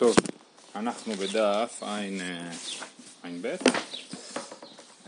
[0.00, 0.14] טוב,
[0.76, 3.46] אנחנו בדף ע"ב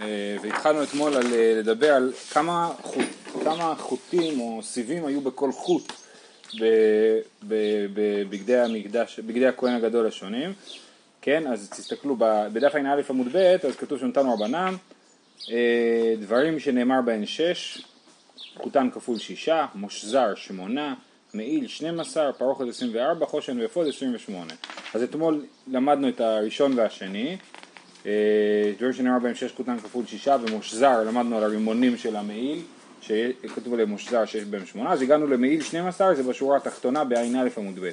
[0.01, 3.05] אה, והתחלנו אתמול על, אה, לדבר על כמה, חוט,
[3.45, 5.93] כמה חוטים או סיבים היו בכל חוט
[7.43, 10.53] בבגדי המקדש, בגדי הכהן הגדול השונים,
[11.23, 12.17] כן, אז תסתכלו
[12.53, 14.75] בדף ע"א עמוד ב', אז כתוב שנתנו רבנן,
[15.51, 17.85] אה, דברים שנאמר בהן שש,
[18.57, 20.95] חוטן כפול שישה, מושזר שמונה,
[21.35, 24.55] מעיל 12, פרוכת 24, חושן ואפוד 28.
[24.95, 27.37] אז אתמול למדנו את הראשון והשני,
[28.77, 32.63] דברים שנאמר בהם 6 קוטן כפול 6 ומושזר, למדנו על הרימונים של המעיל,
[33.01, 37.79] שכתוב עליהם מושזר שיש בהם 8, אז הגענו למעיל 12, זה בשורה התחתונה בע"א עמוד
[37.81, 37.91] ב'.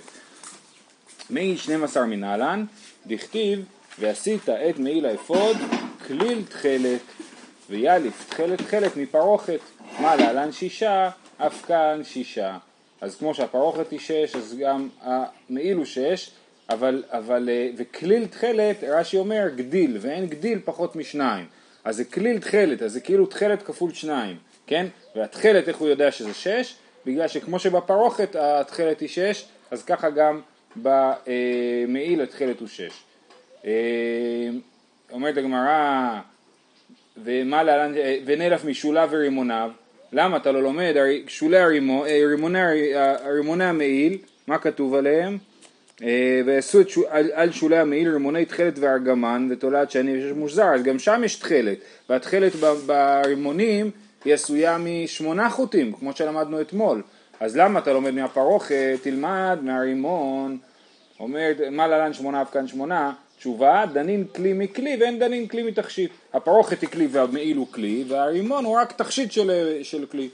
[1.30, 2.66] מעיל 12 מנהלן,
[3.08, 3.66] דכתיב
[3.99, 5.58] ועשית את מעיל האפוד
[6.08, 7.02] כליל תכלת
[7.70, 9.60] ויאליף תכלת תכלת מפרוכת,
[9.99, 12.58] מה להלן שישה, אף כאן שישה.
[13.02, 16.31] אז כמו שהפרוכת היא שש, אז גם המעיל הוא שש,
[16.70, 21.46] אבל, אבל, אה, וכליל תכלת, רש"י אומר גדיל, ואין גדיל פחות משניים.
[21.84, 24.37] אז זה כליל תכלת, אז זה כאילו תכלת כפול שניים,
[24.68, 24.87] כן?
[25.15, 26.76] והתכלת, איך הוא יודע שזה שש?
[27.05, 30.41] בגלל שכמו שבפרוכת התכלת היא שש, אז ככה גם
[30.76, 33.04] במעיל התכלת הוא שש.
[33.65, 34.49] אה,
[35.12, 36.20] אומרת הגמרא,
[37.18, 39.71] ומה להלן, אה, ונלף משולב ורימוניו,
[40.13, 40.96] למה אתה לא לומד?
[41.27, 42.60] שולי הרימו, אה, רימוני,
[43.26, 45.38] רימוני המעיל, מה כתוב עליהם?
[46.04, 50.84] אה, ועשו שול, על, על שולי המעיל רימוני תכלת וארגמן ותולעת שני ושש מושזר, אז
[50.84, 51.77] גם שם יש תכלת,
[52.10, 52.54] והתכלת
[52.85, 53.91] ברימונים
[54.26, 57.02] היא עשויה משמונה חוטים, כמו שלמדנו אתמול.
[57.40, 58.99] אז למה אתה לומד מהפרוכת?
[59.04, 60.57] תלמד מהרימון.
[61.20, 63.13] אומר, מה להלן שמונה אף כאן שמונה?
[63.40, 66.12] תשובה, דנין כלי מכלי ואין דנין כלי מתכשיט.
[66.34, 70.29] הפרוכת היא כלי והמעיל הוא כלי, והרימון הוא רק תכשיט של, של כלי.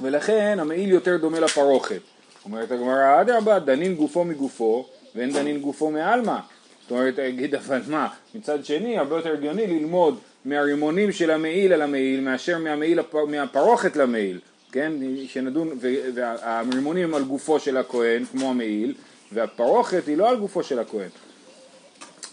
[0.00, 2.00] ולכן המעיל יותר דומה לפרוכת.
[2.44, 6.38] אומרת הגמרא, אדרבה, דנין גופו מגופו ואין דנין גופו מעלמא.
[6.82, 11.82] זאת אומרת, אגיד אבל מה, מצד שני הרבה יותר הגיוני ללמוד מהרימונים של המעיל על
[11.82, 14.40] המעיל מאשר מהמעיל, מהפרוכת למעיל,
[14.72, 14.92] כן,
[15.26, 15.78] שנדון,
[16.14, 18.94] והרימונים על גופו של הכהן כמו המעיל
[19.32, 21.08] והפרוכת היא לא על גופו של הכהן.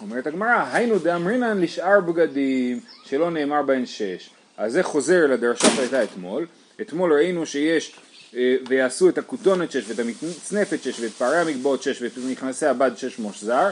[0.02, 4.30] אומרת הגמרא, היינו דאמרינן לשאר בגדים שלא נאמר בהן שש.
[4.58, 6.46] אז זה חוזר לדרשה שהייתה אתמול.
[6.82, 7.96] אתמול ראינו שיש
[8.36, 12.92] אה, ויעשו את הכותונת שש ואת המצנפת שש ואת פערי המקבעות שש ואת מכנסי הבד
[12.98, 13.70] שש מושזר.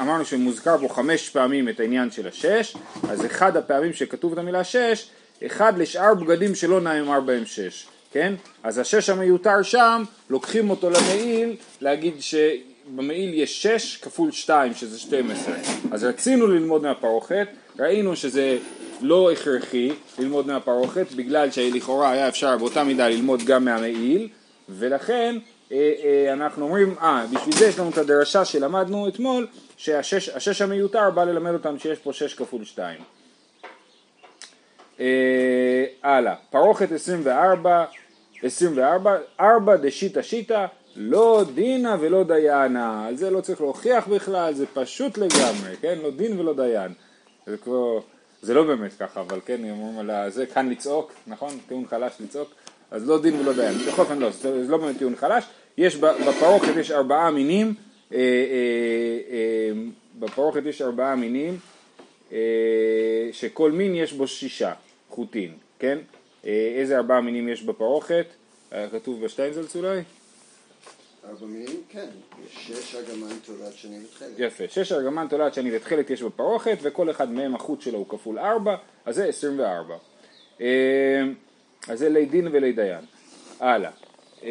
[0.00, 2.76] אמרנו שמוזכר פה חמש פעמים את העניין של השש,
[3.08, 5.08] אז אחד הפעמים שכתוב את המילה שש,
[5.46, 8.34] אחד לשאר בגדים שלא נאמר בהם שש, כן?
[8.62, 12.34] אז השש המיותר שם, לוקחים אותו למעיל, להגיד ש...
[12.88, 15.54] במעיל יש 6 כפול 2 שזה 12
[15.92, 18.58] אז רצינו ללמוד מהפרוכת ראינו שזה
[19.00, 24.28] לא הכרחי ללמוד מהפרוכת בגלל שלכאורה היה אפשר באותה מידה ללמוד גם מהמעיל
[24.68, 25.36] ולכן
[25.72, 29.46] אה, אה, אנחנו אומרים אה בשביל זה יש לנו את הדרשה שלמדנו אתמול
[29.76, 33.00] שהשש המיותר בא ללמד אותנו שיש פה 6 כפול 2
[35.00, 36.34] אה, הלאה.
[36.50, 37.84] פרוכת 24
[38.42, 44.66] 24 4 דשיטה שיטה לא דינה ולא דיינה, על זה לא צריך להוכיח בכלל, זה
[44.74, 45.98] פשוט לגמרי, כן?
[46.02, 46.92] לא דין ולא דיין.
[47.46, 47.98] זה כבר,
[48.42, 51.50] זה לא באמת ככה, אבל כן, אומרים על זה, כאן לצעוק, נכון?
[51.68, 52.50] טיעון חלש לצעוק,
[52.90, 53.78] אז לא דין ולא דיין.
[53.78, 55.44] בכל אופן לא, זה לא באמת טיעון חלש.
[55.78, 57.74] יש בפרוכת יש ארבעה מינים,
[58.12, 58.22] אה, אה,
[59.30, 59.72] אה,
[60.18, 61.58] בפרוכת יש ארבעה מינים,
[63.32, 64.72] שכל מין יש בו שישה
[65.10, 65.98] חוטין, כן?
[66.44, 68.26] איזה ארבעה מינים יש בפרוכת?
[68.92, 70.00] כתוב בשטיינזלץ אולי?
[71.30, 72.06] ארבע מילים, כן.
[72.50, 74.30] שש ארגמן תולעת שני ותכלת.
[74.38, 74.64] יפה.
[74.68, 78.76] שש ארגמן תולעת שני ותכלת יש בפרוכת, וכל אחד מהם החוט שלו הוא כפול ארבע,
[79.04, 79.96] אז זה עשרים וארבע.
[80.60, 80.66] אמ,
[81.88, 83.04] אז זה לי דין ולי דיין.
[83.60, 83.90] הלאה.
[84.42, 84.48] אמ,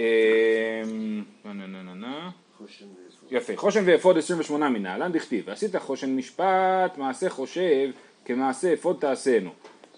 [3.31, 3.53] יפה.
[3.55, 7.89] חושן ואפוד עשרים ושמונה מנלן דכתיב, ועשית חושן משפט, מעשה חושב,
[8.25, 9.51] כמעשה אפוד תעשינו.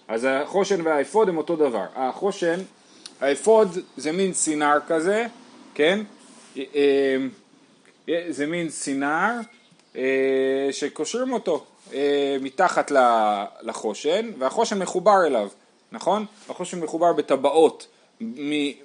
[0.08, 1.86] אז החושן והאפוד הם אותו דבר.
[1.94, 2.56] החושן,
[3.20, 5.26] האפוד זה מין סינר כזה,
[5.74, 6.00] כן?
[6.58, 7.16] אה,
[8.08, 9.32] אה, זה מין סינר
[9.96, 11.64] אה, שקושרים אותו
[12.40, 12.92] מתחת
[13.62, 15.48] לחושן והחושן מחובר אליו,
[15.92, 16.24] נכון?
[16.48, 17.86] החושן מחובר בטבעות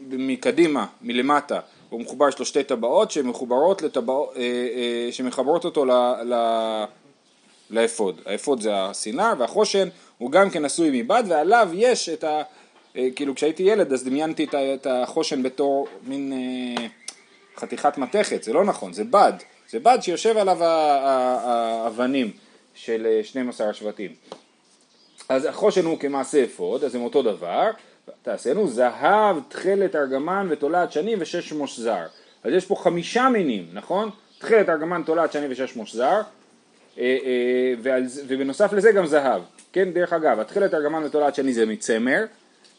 [0.02, 1.60] מקדימה, מלמטה,
[1.90, 4.34] הוא מחובר, יש לו שתי טבעות שמחוברות לטבעות,
[5.12, 5.86] שמחברות אותו
[7.70, 9.88] לאפוד, האפוד זה הסינר והחושן
[10.18, 12.42] הוא גם כן עשוי מבד ועליו יש את ה...
[13.16, 16.34] כאילו כשהייתי ילד אז דמיינתי את החושן בתור מין
[17.62, 19.34] חתיכת מתכת, זה לא נכון, זה בד,
[19.70, 22.32] זה בד שיושב עליו האבנים
[22.74, 24.12] של 12 אה, השבטים.
[25.30, 27.70] אז החושן הוא כמעשה אפוד, אז הם אותו דבר,
[28.22, 32.04] תעשינו זהב, תכלת, ארגמן ותולעת שני ושש מושזר.
[32.44, 34.10] אז יש פה חמישה מינים, נכון?
[34.40, 36.22] תכלת ארגמן תולעת שני ושש מושזר,
[36.98, 39.42] אה, אה, ובנוסף לזה גם זהב,
[39.74, 42.24] כן, דרך אגב, התכלת ארגמן ותולעת שני זה מצמר,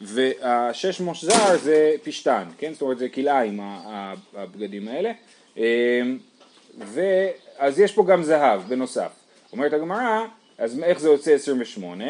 [0.02, 3.60] והשש מושזר זה פשתן, כן, זאת אומרת זה כלאיים
[4.34, 5.12] הבגדים האלה,
[5.58, 6.02] אה,
[6.78, 9.10] ואז יש פה גם זהב בנוסף.
[9.52, 10.24] אומרת הגמרא,
[10.58, 12.04] אז איך זה יוצא 28?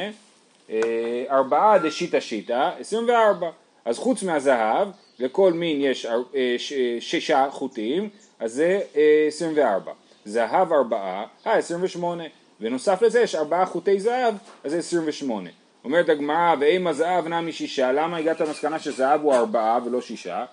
[0.70, 3.50] אה, ארבעה דשיטה שיטה, 24.
[3.84, 4.88] אז חוץ מהזהב,
[5.18, 6.56] לכל מין יש אה, אה,
[7.00, 8.08] שישה חוטים,
[8.40, 9.92] אז זה אה, 24.
[10.24, 12.24] זהב ארבעה, אה 28.
[12.60, 14.34] ונוסף לזה יש ארבעה חוטי זהב,
[14.64, 15.50] אז זה 28.
[15.84, 20.44] אומרת הגמרא, ואם הזהב נע משישה, למה הגעת למסקנה שזהב הוא ארבעה ולא שישה?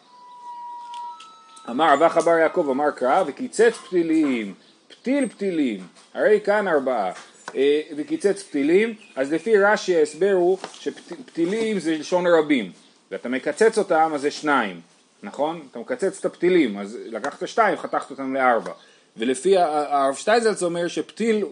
[1.69, 4.53] אמר אבך אבר יעקב אמר קרא וקיצץ פתילים,
[4.87, 7.11] פתיל פתילים, הרי כאן ארבעה,
[7.55, 12.71] אה, וקיצץ פתילים, אז לפי רש"י ההסבר הוא שפתילים זה לשון רבים,
[13.11, 14.81] ואתה מקצץ אותם אז זה שניים,
[15.23, 15.67] נכון?
[15.71, 18.71] אתה מקצץ את הפתילים, אז לקחת שתיים, חתכת אותם לארבע,
[19.17, 21.45] ולפי הרב שטייזלץ אומר שפתיל,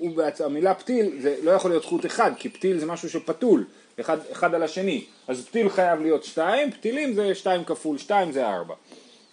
[0.45, 3.65] המילה פתיל זה לא יכול להיות חוט אחד, כי פתיל זה משהו שפתול,
[3.99, 8.47] אחד, אחד על השני, אז פתיל חייב להיות שתיים, פתילים זה שתיים כפול שתיים זה
[8.47, 8.75] ארבע.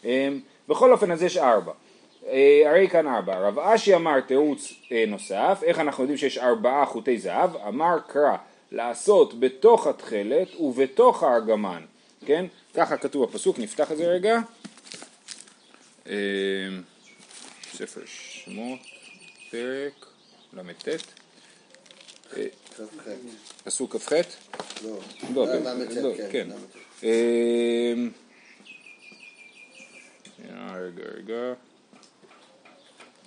[0.04, 1.72] אמ, בכל אופן אז יש ארבע.
[2.26, 3.38] אה, הרי כאן ארבע.
[3.38, 7.56] רב אשי אמר תירוץ אה, נוסף, איך אנחנו יודעים שיש ארבעה חוטי זהב?
[7.56, 8.36] אמר קרא
[8.72, 11.82] לעשות בתוך התכלת ובתוך הארגמן,
[12.26, 12.46] כן?
[12.74, 14.38] ככה כתוב בפסוק, נפתח את זה רגע.
[17.74, 18.80] ספר שמות,
[19.50, 20.06] פרק
[20.52, 20.88] ל"ט,
[22.36, 23.08] אה, כ"ח.
[23.64, 24.12] פסוק כ"ח.
[24.84, 24.98] לא.
[25.34, 26.48] לא, אה, כן, ל"ט, לא, כן, כן.
[26.48, 26.76] ל"ט.
[27.02, 28.10] אמ,
[30.36, 31.54] שנייה, רגע, רגע,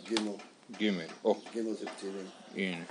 [0.07, 0.31] גימל.
[0.71, 2.27] ג', או, גימל זה פתילים.
[2.55, 2.83] הנה.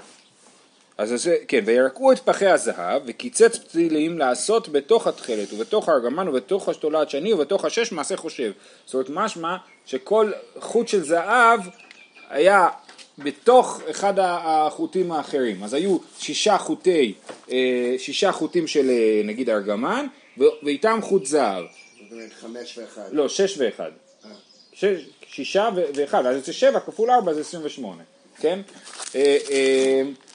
[0.99, 6.69] אז זה, כן, וירקו את פחי הזהב, וקיצץ פתילים לעשות בתוך התכלת, ובתוך הארגמן, ובתוך
[6.69, 8.53] השתולת שני, ובתוך השש מעשה חושב.
[8.85, 9.57] זאת אומרת, משמע
[9.87, 11.61] שכל חוט של זהב
[12.31, 12.69] היה
[13.19, 15.65] בתוך אחד החוטים האחרים.
[15.65, 17.15] אז היו שישה חוטי,
[17.51, 20.07] אה, שישה חוטים של אה, נגיד ארגמן,
[20.39, 21.65] ואיתם חוט זהב.
[21.65, 23.09] זאת אומרת חמש ואחד.
[23.13, 23.91] לא, שש ואחד.
[24.25, 24.31] אה.
[24.73, 28.03] שש, שישה ואחד, אז זה שבע כפול ארבע זה עשרים ושמונה,
[28.41, 28.61] כן?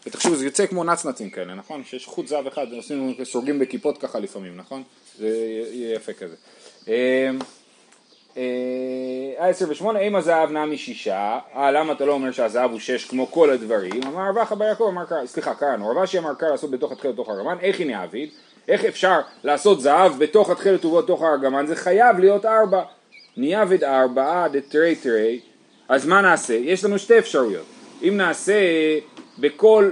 [0.07, 1.83] ותחשבו, זה יוצא כמו נצנצים כאלה, נכון?
[1.83, 4.83] שיש חוט זהב אחד, עושים, סורגים בכיפות ככה לפעמים, נכון?
[5.17, 5.27] זה
[5.71, 6.35] יהיה יפה כזה.
[6.87, 7.29] אה,
[8.37, 13.31] אה, 28, אם הזהב נע משישה, אה למה אתה לא אומר שהזהב הוא שש כמו
[13.31, 14.03] כל הדברים?
[14.03, 17.13] אמר רבח בר יעקב, אמר קרא, סליחה קראנו, רב אשי אמר קרא לעשות בתוך התכלת
[17.13, 18.29] בתוך הארגמן, איך הנה עביד?
[18.67, 21.65] איך אפשר לעשות זהב בתוך התכלת ובתוך הארגמן?
[21.65, 22.83] זה חייב להיות ארבע.
[23.37, 25.39] ניאביד ארבעה דתרי תרי,
[25.89, 26.53] אז מה נעשה?
[26.53, 27.65] יש לנו שתי אפשרויות.
[28.03, 28.53] אם נעשה
[29.41, 29.91] בכל,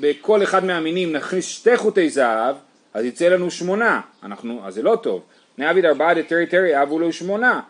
[0.00, 2.56] בכל אחד מהמינים נכניס שתי חוטי זהב,
[2.94, 5.22] אז יצא לנו שמונה, אנחנו, אז זה לא טוב.
[5.58, 7.60] נעביד ארבעה דתרי תרי, אבו לו שמונה,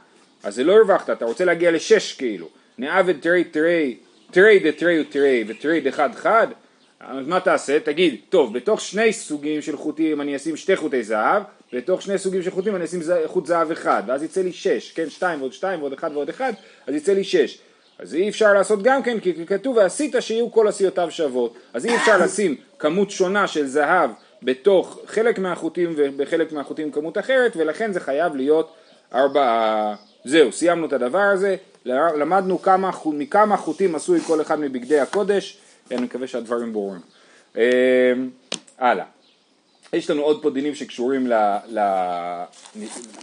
[0.43, 2.49] אז זה לא הרווחת, אתה רוצה להגיע לשש כאילו.
[2.79, 3.97] נעביד תרי תרי,
[4.31, 6.47] תרי דתרי ותרי ותרי דחד חד,
[7.01, 7.81] אז מה תעשה?
[7.81, 11.43] תגיד, טוב, בתוך שני סוגים של חוטים אני אשים שתי חוטי זהב,
[11.73, 15.11] בתוך שני סוגים של חוטים אני אשים חוט זהב אחד, ואז יצא לי שש, כן,
[15.11, 16.53] שתיים ועוד שתיים ועוד אחד ועוד אחד,
[16.87, 17.59] אז יצא לי שש.
[17.99, 21.55] אז אי אפשר לעשות גם כן, כי כתוב ועשית שיהיו כל עשיותיו שוות.
[21.75, 24.11] אז אי אפשר לשים כמות שונה של זהב
[24.43, 28.73] בתוך חלק מהחוטים ובחלק מהחוטים כמות אחרת, ולכן זה חייב להיות
[29.15, 29.95] ארבעה.
[30.25, 35.59] זהו, סיימנו את הדבר הזה, למדנו כמה, מכמה חוטים עשוי כל אחד מבגדי הקודש,
[35.91, 37.01] אני מקווה שהדברים ברורים.
[37.57, 38.13] אה,
[38.79, 39.05] הלאה.
[39.95, 41.27] יש לנו עוד פה דינים שקשורים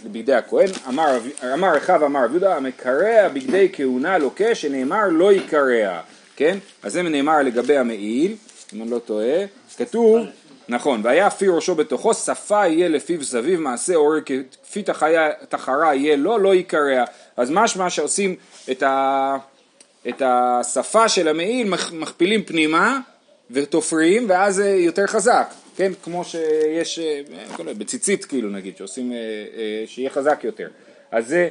[0.06, 0.68] לבגדי הכהן.
[0.88, 1.18] אמר,
[1.76, 6.00] רחב אמר רב יהודה, המקרע בגדי כהונה לוקה שנאמר לא יקרע,
[6.36, 6.58] כן?
[6.84, 8.36] אז זה נאמר לגבי המעיל,
[8.74, 9.46] אם אני לא טועה.
[9.78, 10.20] כתוב,
[10.70, 14.20] נכון, והיה פי ראשו בתוכו, שפה יהיה לפיו סביב, מעשה עורר
[14.64, 14.84] כפי
[15.50, 17.04] תחרה יהיה לו, לא יקרע.
[17.38, 18.36] אז משמע שעושים
[18.72, 19.36] את, ה,
[20.10, 23.00] את השפה של המעיל, מכ- מכפילים פנימה
[23.52, 25.54] ותופרים, ואז זה יותר חזק.
[25.80, 27.22] כן, כמו שיש, אה,
[27.66, 30.68] לא בציצית כאילו נגיד, שעושים, אה, אה, שיהיה חזק יותר.
[31.12, 31.50] אז זה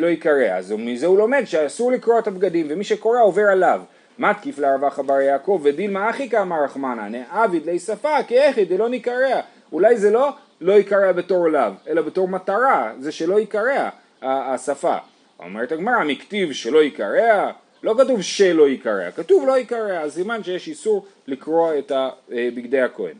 [0.00, 3.80] לא יקרע, אז מזה הוא לומד שאסור לקרוע את הבגדים, ומי שקורע עובר עליו.
[4.18, 9.40] מתקיף לרבח בר יעקב, ודילמה אחי כאמר רחמנא, נעביד לי שפה, כי איך דלא נקרע.
[9.72, 10.30] אולי זה לא
[10.60, 13.88] לא ייקרע בתור לאו, אלא בתור מטרה, זה שלא ייקרע
[14.22, 14.96] השפה.
[15.38, 17.50] אומרת הגמרא, מי כתיב שלא ייקרע,
[17.82, 22.80] לא כתוב שלא ייקרע, כתוב לא ייקרע, אז סימן שיש איסור לקרוע את אה, בגדי
[22.80, 23.14] הכהן.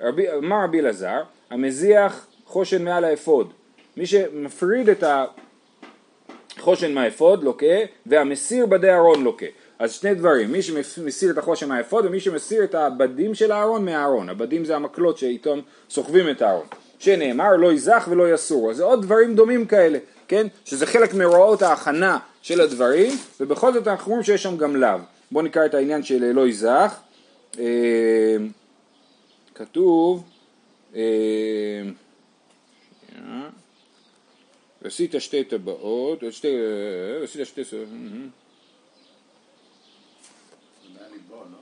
[0.00, 3.52] רבי- אמר רבי אלעזר, המזיח חושן מעל האפוד,
[3.96, 5.04] מי שמפריד את
[6.58, 7.66] החושן מהאפוד לוקה,
[8.06, 9.46] והמסיר בדי ארון לוקה.
[9.78, 14.28] אז שני דברים, מי שמסיר את החושן מהאפוד ומי שמסיר את הבדים של הארון מהארון,
[14.28, 16.66] הבדים זה המקלות שאיתם סוחבים את הארון.
[16.98, 20.46] שנאמר לא יזך ולא יסור, אז זה עוד דברים דומים כאלה, כן?
[20.64, 24.98] שזה חלק מהוראות ההכנה של הדברים, ובכל זאת אנחנו רואים שיש שם גם לאו.
[25.30, 27.00] בואו נקרא את העניין של לא יזך.
[27.58, 28.36] אה,
[29.54, 30.24] כתוב,
[30.94, 31.02] אה,
[34.84, 37.62] עשית שתי טבעות, עשית שתי,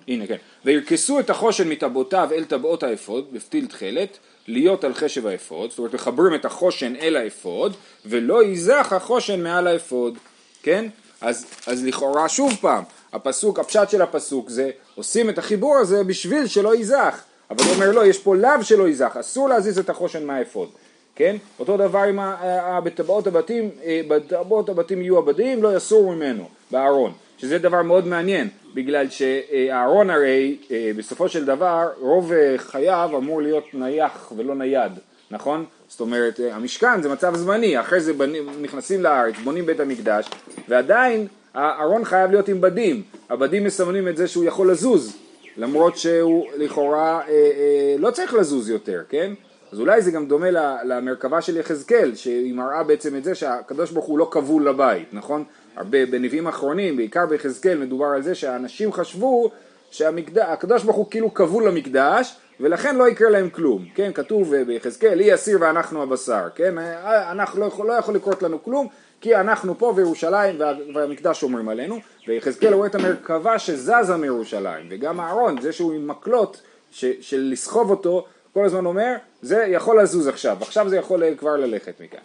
[0.09, 4.19] הנה כן, וירכסו את החושן מטבעותיו אל טבעות האפוד בפתיל תכלת
[4.49, 9.67] להיות על חשב האפוד, זאת אומרת מחברים את החושן אל האפוד ולא ייזח החושן מעל
[9.67, 10.19] האפוד,
[10.63, 10.87] כן?
[11.21, 16.47] אז, אז לכאורה שוב פעם, הפסוק, הפשט של הפסוק זה עושים את החיבור הזה בשביל
[16.47, 20.27] שלא ייזח, אבל הוא אומר לא, יש פה לאו שלא ייזח, אסור להזיז את החושן
[20.27, 20.69] מהאפוד,
[21.15, 21.37] כן?
[21.59, 22.19] אותו דבר עם
[22.85, 28.49] בטבעות הבדים, אה, בטבעות הבדים יהיו הבדים, לא יסורו ממנו, בארון, שזה דבר מאוד מעניין,
[28.75, 34.93] בגלל שהארון הרי אה, בסופו של דבר רוב אה, חייו אמור להיות נייח ולא נייד,
[35.31, 35.65] נכון?
[35.91, 40.31] זאת אומרת המשכן זה מצב זמני, אחרי זה בנים, נכנסים לארץ, בונים בית המקדש
[40.69, 45.17] ועדיין הארון חייב להיות עם בדים, הבדים מסמנים את זה שהוא יכול לזוז
[45.57, 49.33] למרות שהוא לכאורה אה, אה, לא צריך לזוז יותר, כן?
[49.73, 50.51] אז אולי זה גם דומה
[50.85, 55.45] למרכבה של יחזקאל, שהיא מראה בעצם את זה שהקדוש ברוך הוא לא כבול לבית, נכון?
[55.77, 59.51] הרבה בנביאים אחרונים, בעיקר ביחזקאל, מדובר על זה שהאנשים חשבו
[59.91, 64.11] שהקדוש ברוך הוא כאילו כבול למקדש, ולכן לא יקרה להם כלום, כן?
[64.15, 66.75] כתוב ביחזקאל, היא הסיר ואנחנו הבשר, כן?
[67.05, 68.89] אנחנו לא יכול, לא יכול לקרות לנו כלום,
[69.21, 70.61] כי אנחנו פה בירושלים
[70.95, 71.99] והמקדש שומרים עלינו,
[72.29, 77.91] ויחזקאל רואה את המרכבה שזזה מירושלים, וגם אהרון, זה שהוא עם מקלות, ש, של לסחוב
[77.91, 82.21] אותו, כל הזמן אומר, זה יכול לזוז עכשיו, עכשיו זה יכול כבר ללכת מכאן.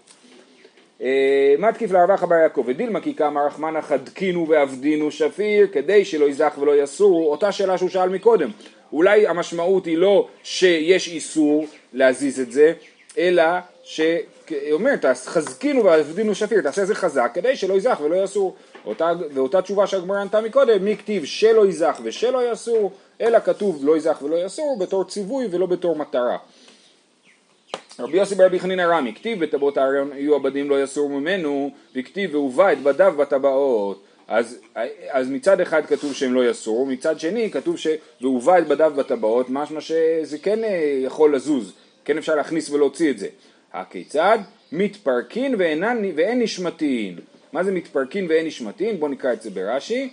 [1.02, 2.64] אה, מה תקיף לרבחה בר יעקב?
[2.68, 7.90] ודילמה כי כמה רחמנא חדקינו ועבדינו שפיר כדי שלא יזך ולא יסורו, אותה שאלה שהוא
[7.90, 8.50] שאל מקודם.
[8.96, 12.74] אולי המשמעות היא לא שיש איסור להזיז את זה,
[13.18, 13.44] אלא
[13.84, 14.94] שאומר,
[15.26, 18.56] חזקינו ועבדינו שפיר, תעשה את זה חזק כדי שלא יזך ולא יסור.
[18.86, 23.98] אותה, ואותה תשובה שהגמרא ענתה מקודם, מי כתיב שלא יזך ושלא יסור, אלא כתוב לא
[23.98, 26.38] יזך ולא יסור בתור ציווי ולא בתור מטרה.
[28.00, 32.72] רבי יוסי ברבי חנינא רמי, כתיב בטבעות הארון יהיו עבדים לא יסור ממנו, וכתיב והובא
[32.72, 34.04] את בדיו בטבעות.
[34.28, 34.58] אז,
[35.10, 37.88] אז מצד אחד כתוב שהם לא יסורו, מצד שני כתוב ש...
[38.22, 41.74] והובא את בדיו בטבעות, משמע שזה כן אה, יכול לזוז,
[42.06, 43.28] כן אפשר להכניס ולהוציא את זה.
[43.74, 44.40] הכיצד?
[44.72, 47.20] מתפרקין ואינן, ואין נשמתין.
[47.54, 49.00] מה זה מתפרקין ואין נשמתין?
[49.00, 50.10] בואו נקרא את זה ברש"י.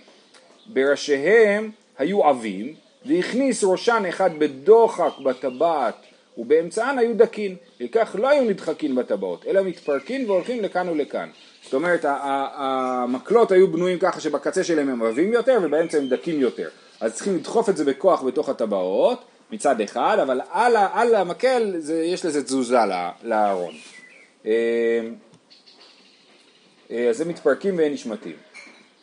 [0.65, 2.73] בראשיהם היו עבים,
[3.05, 5.95] והכניס ראשן אחד בדוחק בטבעת
[6.37, 11.29] ובאמצען היו דקין, וכך לא היו נדחקין בטבעות, אלא מתפרקין והולכים לכאן ולכאן.
[11.63, 16.69] זאת אומרת, המקלות היו בנויים ככה שבקצה שלהם הם עבים יותר ובאמצע הם דקים יותר.
[16.99, 22.03] אז צריכים לדחוף את זה בכוח בתוך הטבעות מצד אחד, אבל על, על המקל זה,
[22.03, 22.77] יש לזה תזוזה
[23.23, 23.73] לארון.
[24.45, 24.51] אה,
[26.91, 28.35] אה, אז זה מתפרקים ואין נשמתים.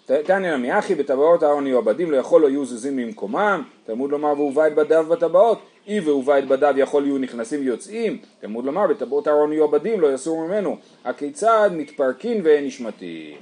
[0.06, 4.32] תניא נמי אחי בטבעות הארון יהיו עבדים לא יכול לא יהיו זזים ממקומם, תלמוד לומר
[4.32, 9.26] והובא את בדיו בטבעות, אי והובא את בדיו יכול יהיו נכנסים ויוצאים, תלמוד לומר בטבעות
[9.26, 13.36] הארון יהיו עבדים לא יסור ממנו, הכיצד מתפרקין ואין נשמתים.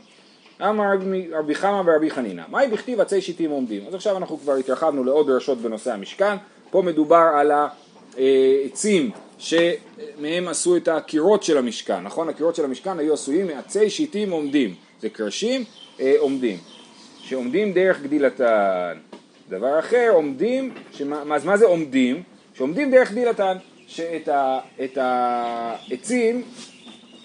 [0.61, 0.85] אמר
[1.33, 3.87] רבי חמא ורבי חנינא, מהי בכתיב עצי שיטים עומדים?
[3.89, 6.37] אז עכשיו אנחנו כבר התרחבנו לעוד דרשות בנושא המשכן,
[6.71, 7.53] פה מדובר על
[8.17, 12.29] העצים שמהם עשו את הקירות של המשכן, נכון?
[12.29, 15.65] הקירות של המשכן היו עשויים מעצי שיטים עומדים, זה קרשים
[16.01, 16.57] אה, עומדים,
[17.21, 19.08] שעומדים דרך גדילתן.
[19.49, 22.23] דבר אחר, עומדים, שמה, אז מה זה עומדים?
[22.55, 26.43] שעומדים דרך גדילתן, שאת ה, את העצים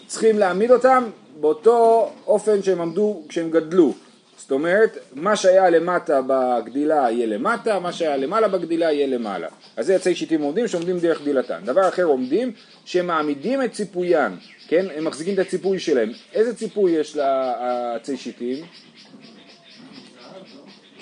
[0.08, 1.04] צריכים להעמיד אותם
[1.42, 3.94] באותו אופן שהם עמדו כשהם גדלו.
[4.38, 9.48] זאת אומרת, מה שהיה למטה בגדילה יהיה למטה, מה שהיה למעלה בגדילה יהיה למעלה.
[9.78, 11.62] אז זה יצאי שיטים עומדים שעומדים דרך גדילתן.
[11.66, 12.52] דבר אחר עומדים
[12.86, 14.32] שמעמידים את ציפוין,
[14.68, 14.86] כן?
[14.96, 16.12] הם מחזיקים את הציפוי שלהם.
[16.34, 18.66] איזה ציפוי יש לעצי שיטים?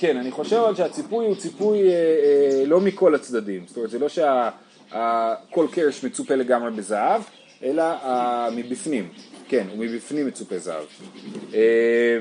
[0.02, 3.68] כן, אני חושב אבל שהציפוי הוא ציפוי אה, אה, לא מכל הצדדים.
[3.68, 7.22] זאת אומרת, זה לא שכל קרש מצופה לגמרי בזהב,
[7.64, 9.10] אלא אה, מבפנים.
[9.48, 10.84] כן, הוא מבפנים מצופה זהב.
[11.54, 12.18] אה,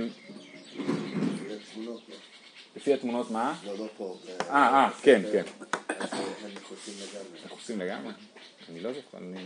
[2.77, 3.55] לפי התמונות מה?
[3.67, 4.17] לא, לא פה.
[4.51, 5.43] אה, אה, כן, כן.
[7.47, 8.13] מכוסים לגמרי?
[8.71, 9.39] אני לא זוכר, אני...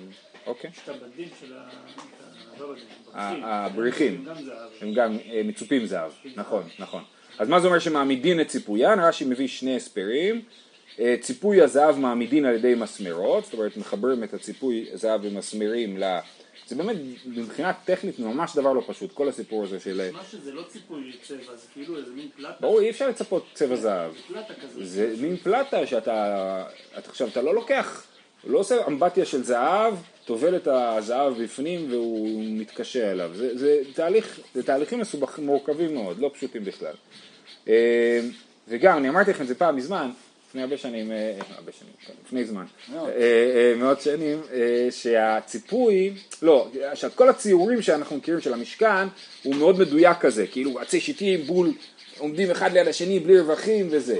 [0.47, 0.71] אוקיי.
[0.85, 1.53] את הבדים של
[3.15, 3.65] ה...
[3.67, 4.25] הבריחים,
[4.81, 7.05] הם גם אה, מצופים זהב, נכון, נכון.
[7.39, 9.01] אז מה זה אומר שמעמידין את ציפוין?
[9.01, 10.43] רש"י מביא שני הסברים.
[11.01, 16.19] אה, ציפוי הזהב מעמידין על ידי מסמרות, זאת אומרת מחברים את הציפוי הזהב במסמרים ל...
[16.67, 20.11] זה באמת מבחינה טכנית ממש דבר לא פשוט, כל הסיפור הזה של...
[20.13, 22.55] מה שזה לא ציפוי צבע, זה כאילו איזה מין פלטה.
[22.61, 24.13] ברור, אי אפשר לצפות צבע זהב.
[24.29, 24.87] פלטה כזאת.
[24.87, 26.65] זה מין פלטה שאתה...
[26.99, 28.07] אתה עכשיו, אתה לא לוקח,
[28.45, 33.31] לא עושה אמבטיה של זהב טובל את הזהב בפנים והוא מתקשה אליו.
[33.35, 36.95] זה, זה, תהליך, זה תהליכים מסובכים, מורכבים מאוד, לא פשוטים בכלל.
[37.69, 38.21] אה,
[38.69, 40.11] וגם, אני אמרתי לכם את זה פעם מזמן,
[40.55, 43.09] לפני הרבה שנים, אה, הרבה שנים, כן, לפני זמן, מאוד.
[43.09, 44.41] אה, אה, מאות שנים,
[44.91, 49.07] שהציפוי, לא, שכל הציורים שאנחנו מכירים של המשכן
[49.43, 51.73] הוא מאוד מדויק כזה, כאילו עצי שיטים בול
[52.19, 54.19] עומדים אחד ליד השני בלי רווחים וזה.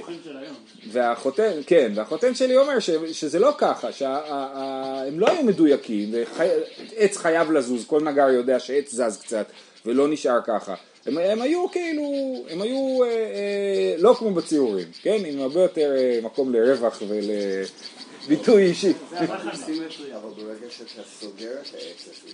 [0.93, 7.53] והחותן, כן, והחותן שלי אומר ש, שזה לא ככה, שהם לא היו מדויקים, ועץ חייב
[7.53, 9.47] לזוז, כל נגר יודע שעץ זז קצת
[9.87, 10.75] ולא נשאר ככה.
[11.07, 12.05] הם, הם היו כאילו,
[12.51, 15.17] הם היו אה, אה, לא כמו בציורים, כן?
[15.27, 18.93] עם הרבה יותר אה, מקום לרווח ולביטוי אישי.
[19.11, 19.55] זה הפחד.
[19.55, 21.75] סימטריה, אבל ברגע שאתה סוגר את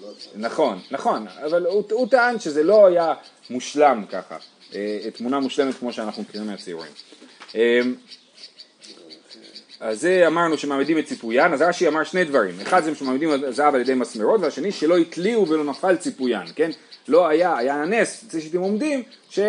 [0.01, 0.49] הוא לא.
[0.49, 3.15] נכון, נכון, אבל הוא, הוא טען שזה לא היה
[3.51, 4.37] מושלם ככה,
[4.75, 6.93] אה, תמונה מושלמת כמו שאנחנו מכירים מהציורים.
[7.55, 7.81] אה,
[9.81, 13.43] אז זה אמרנו שמעמידים את ציפוין, אז רש"י אמר שני דברים, אחד זה שמעמידים את
[13.43, 16.71] הזהב על ידי מסמרות, והשני שלא התליעו ולא נפל ציפוין, כן?
[17.11, 19.49] לא היה, היה נס, שאתם עומדים, שלא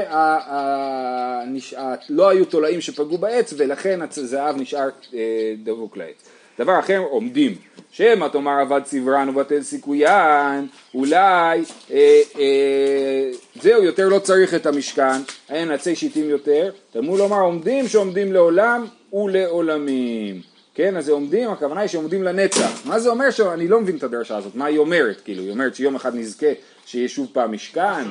[2.29, 6.15] היו תולעים שפגעו בעץ ולכן הזהב נשאר אה, דבוק לעץ.
[6.59, 7.55] דבר אחר, עומדים.
[7.91, 15.21] שמא תאמר עבד צברן ובטל סיכויין, אולי אה, אה, זהו יותר לא צריך את המשכן,
[15.49, 20.50] אין עצי שיטים יותר, תלמוד לומר עומדים שעומדים לעולם ולעולמים.
[20.81, 22.85] כן, אז זה עומדים, הכוונה היא שעומדים לנצח.
[22.85, 25.21] מה זה אומר שאני לא מבין את הדרשה הזאת, מה היא אומרת?
[25.21, 26.47] כאילו, היא אומרת שיום אחד נזכה
[26.85, 28.03] שיהיה שוב פעם משכן,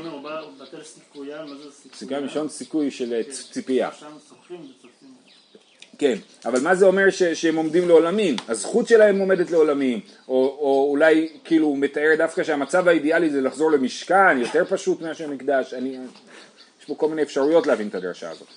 [0.71, 1.47] זה סיכויין?
[2.49, 3.21] סיכוי של אה,
[3.53, 3.91] ציפייה.
[4.29, 5.09] שוחים וצופים.
[5.99, 8.37] כן, אבל מה זה אומר ש, שהם עומדים לעולמים?
[8.49, 13.71] הזכות שלהם עומדת לעולמים, או, או אולי כאילו הוא מתאר דווקא שהמצב האידיאלי זה לחזור
[13.71, 15.99] למשכן, יותר פשוט מאשר מקדש, אני,
[16.81, 18.49] יש פה כל מיני אפשרויות להבין את הדרשה הזאת.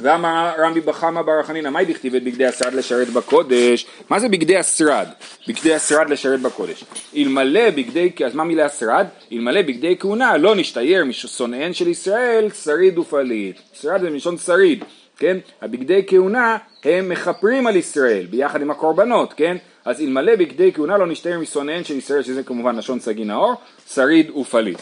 [0.00, 3.86] ואמר רמי בחמא בר חנינא, מאי דכתיב את בגדי השרד לשרת בקודש?
[4.10, 5.06] מה זה בגדי השרד?
[5.48, 6.84] בגדי השרד לשרת בקודש.
[7.16, 9.06] אלמלא בגדי, אז מה מילה השרד?
[9.32, 13.58] אלמלא בגדי כהונה לא נשתייר משונאיהן של ישראל, שריד ופליט.
[13.80, 14.84] שרד זה מלשון שריד,
[15.18, 15.36] כן?
[15.62, 19.56] הבגדי כהונה הם מכפרים על ישראל ביחד עם הקורבנות, כן?
[19.84, 23.54] אז אלמלא בגדי כהונה לא נשתייר משונאיהן של ישראל, שזה כמובן לשון סגי נאור,
[23.94, 24.78] שריד ופליט.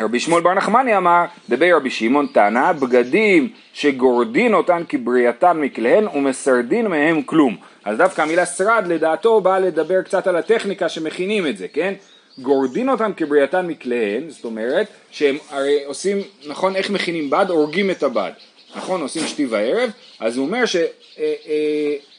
[0.00, 6.86] רבי שמואל בר נחמני אמר, דבר רבי שמעון תנא, בגדים שגורדין אותן כבריאתן מכליהן ומסרדין
[6.86, 7.56] מהם כלום.
[7.84, 11.94] אז דווקא המילה שרד לדעתו באה לדבר קצת על הטכניקה שמכינים את זה, כן?
[12.38, 17.46] גורדין אותן כבריאתן מכליהן, זאת אומרת שהם הרי עושים, נכון, איך מכינים בד?
[17.48, 18.30] הורגים את הבד.
[18.76, 20.64] נכון, עושים שתי וערב, אז הוא אומר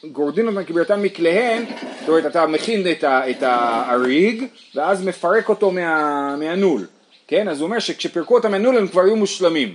[0.04, 1.64] שגורדין אותן כבריאתן מכליהן,
[2.00, 6.86] זאת אומרת אתה מכין את האריג ואז מפרק אותו מה- מהנול.
[7.32, 7.48] כן?
[7.48, 9.74] אז הוא אומר שכשפירקו אותם מהנול הם כבר היו מושלמים.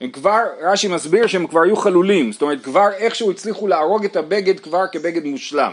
[0.00, 4.16] הם כבר, רש"י מסביר שהם כבר היו חלולים, זאת אומרת כבר איכשהו הצליחו להרוג את
[4.16, 5.72] הבגד כבר כבגד מושלם.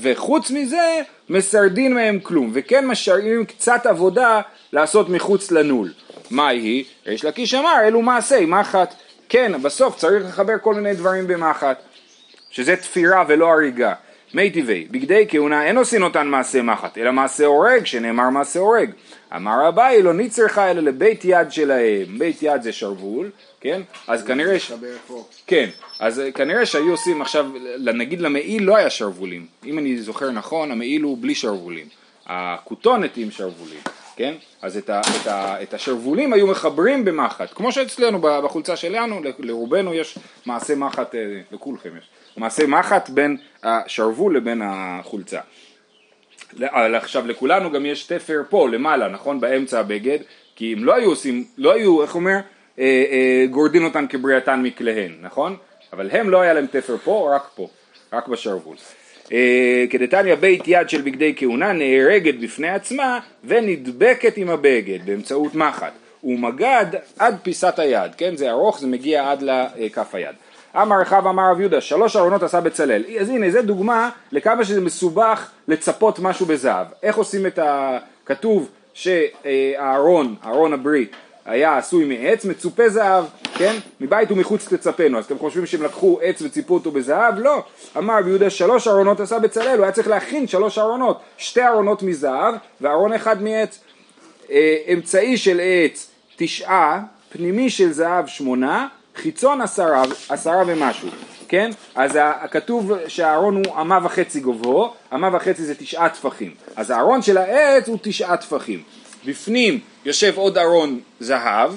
[0.00, 4.40] וחוץ מזה, מסרדין מהם כלום, וכן משאירים קצת עבודה
[4.72, 5.92] לעשות מחוץ לנול.
[6.30, 6.84] מה היא?
[7.06, 8.94] יש לקיש אמר, אלו מעשי מחט.
[9.28, 11.82] כן, בסוף צריך לחבר כל מיני דברים במחט,
[12.50, 13.94] שזה תפירה ולא הריגה.
[14.34, 18.90] מי טבעי, בגדי כהונה אין עושים אותן מעשה מחט, אלא מעשה הורג, שנאמר מעשה הורג.
[19.36, 22.18] אמר אביי, לא נצרכה אלא לבית יד שלהם.
[22.18, 23.82] בית יד זה שרוול, כן?
[24.06, 24.72] אז כנראה ש...
[25.46, 25.68] כן,
[25.98, 27.46] אז אה, כנראה שהיו עושים עכשיו,
[27.78, 31.86] נגיד למעיל לא היה שרוולים, אם אני זוכר נכון, המעיל הוא בלי שרוולים,
[32.26, 33.80] הכותונת עם שרוולים,
[34.16, 34.34] כן?
[34.62, 39.94] אז את, ה, את, ה, את השרוולים היו מחברים במחט, כמו שאצלנו בחולצה שלנו, לרובנו
[39.94, 42.04] יש מעשה מחט, אה, לכולכם יש,
[42.36, 45.40] מעשה מחט בין השרוול לבין החולצה.
[46.60, 49.40] עכשיו לכולנו גם יש תפר פה למעלה, נכון?
[49.40, 50.18] באמצע הבגד,
[50.56, 52.36] כי אם לא היו עושים, לא היו, איך אומר?
[52.78, 55.56] אה, אה, גורדין אותן כבריאתן מכליהן, נכון?
[55.92, 57.68] אבל הם לא היה להם תפר פה, רק פה,
[58.12, 58.76] רק בשרוול.
[59.32, 65.92] אה, כדתניא בית יד של בגדי כהונה נהרגת בפני עצמה ונדבקת עם הבגד באמצעות מחט.
[66.24, 66.86] ומגד
[67.18, 68.36] עד פיסת היד, כן?
[68.36, 70.34] זה ארוך, זה מגיע עד לכף היד.
[70.76, 73.04] אמר רחב אמר רב יהודה, שלוש ארונות עשה בצלאל.
[73.20, 76.86] אז הנה, זה דוגמה לכמה שזה מסובך לצפות משהו בזהב.
[77.02, 77.98] איך עושים את ה...
[78.26, 81.12] כתוב שהארון, ארון הברית,
[81.44, 83.76] היה עשוי מעץ, מצופה זהב, כן?
[84.00, 85.18] מבית ומחוץ תצפנו.
[85.18, 87.38] אז אתם חושבים שהם לקחו עץ וציפו אותו בזהב?
[87.38, 87.64] לא.
[87.96, 91.20] אמר רבי יהודה, שלוש ארונות עשה בצלאל, הוא היה צריך להכין שלוש ארונות.
[91.36, 93.80] שתי ארונות מזהב וארון אחד מעץ.
[94.50, 101.08] אה, אמצעי של עץ תשעה, פנימי של זהב שמונה, חיצון עשרה, עשרה ומשהו,
[101.48, 101.70] כן?
[101.94, 102.18] אז
[102.50, 106.54] כתוב שהארון הוא אמה וחצי גובהו, אמה וחצי זה תשעה טפחים.
[106.76, 108.82] אז הארון של העץ הוא תשעה טפחים.
[109.26, 111.72] בפנים יושב עוד ארון זהב,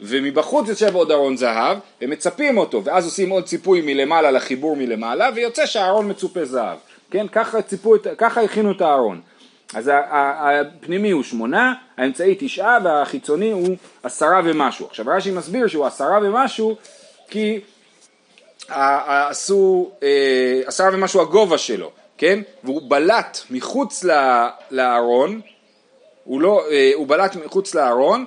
[0.00, 5.66] ומבחוץ יושב עוד ארון זהב, ומצפים אותו, ואז עושים עוד ציפוי מלמעלה לחיבור מלמעלה, ויוצא
[5.66, 6.78] שהארון מצופה זהב.
[7.10, 9.20] כן, ככה ציפו, ככה הכינו את הארון.
[9.74, 14.86] אז הפנימי הוא שמונה, האמצעי תשעה והחיצוני הוא עשרה ומשהו.
[14.86, 16.76] עכשיו רש"י מסביר שהוא עשרה ומשהו
[17.28, 17.60] כי
[18.68, 22.40] עשו אה, עשרה ומשהו הגובה שלו, כן?
[22.64, 24.04] והוא בלט מחוץ
[24.70, 25.40] לארון,
[26.24, 28.26] הוא לא, אה, הוא בלט מחוץ לארון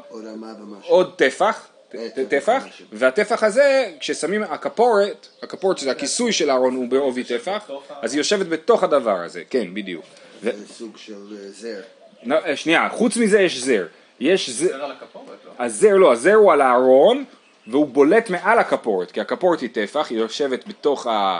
[0.88, 2.63] עוד טפח, אה, טפח טפח.
[2.91, 8.45] והטפח הזה, כששמים הכפורת, הכפורת שזה הכיסוי של הארון הוא בעובי טפח, אז היא יושבת
[8.47, 10.06] בתוך הדבר הזה, כן, בדיוק.
[10.43, 11.82] ו- זה סוג של אה, זר.
[12.23, 13.88] לא, אה, שנייה, חוץ מזה יש זר.
[14.19, 15.65] יש זר, זה על הכפורת, לא?
[15.65, 17.23] הזר לא, הזר הוא על הארון
[17.67, 21.39] והוא בולט מעל הכפורת, כי הכפורת היא טפח, היא יושבת בתוך ה...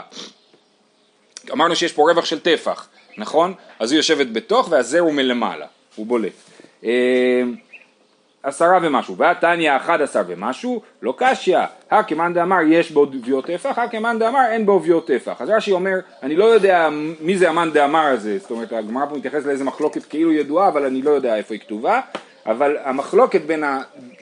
[1.52, 2.88] אמרנו שיש פה רווח של טפח,
[3.18, 3.54] נכון?
[3.78, 6.32] אז היא יושבת בתוך והזר הוא מלמעלה, הוא בולט.
[8.42, 11.58] עשרה ומשהו, והתניא אחד עשר ומשהו, לא קשיא,
[11.90, 15.36] הכמאן דאמר יש בו ביו טפח, הכמאן דאמר אין בו ביו טפח.
[15.42, 16.88] אז רש"י אומר, אני לא יודע
[17.20, 20.84] מי זה המאן דאמר הזה, זאת אומרת הגמרא פה מתייחסת לאיזה מחלוקת כאילו ידועה, אבל
[20.86, 22.00] אני לא יודע איפה היא כתובה,
[22.46, 23.64] אבל המחלוקת בין